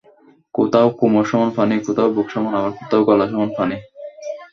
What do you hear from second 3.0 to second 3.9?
গলা সমান পানি।